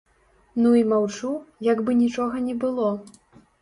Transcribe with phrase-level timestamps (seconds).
[0.61, 1.29] Ну і маўчу,
[1.71, 2.93] як бы нічога не было.